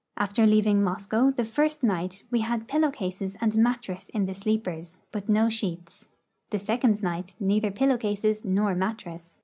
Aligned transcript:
After 0.17 0.47
leaving 0.47 0.81
Moscow, 0.81 1.29
the 1.29 1.45
first 1.45 1.83
night 1.83 2.23
we 2.31 2.41
liad 2.41 2.67
pillow 2.67 2.89
cases 2.89 3.37
and 3.39 3.55
mattress 3.55 4.09
in 4.09 4.25
the 4.25 4.33
sleepers, 4.33 4.99
but 5.11 5.29
no 5.29 5.47
sheets; 5.47 6.07
the 6.49 6.57
second 6.57 7.03
night 7.03 7.35
neither 7.39 7.69
pillow 7.69 7.97
cases 7.99 8.43
nor 8.43 8.73
mattress. 8.73 9.37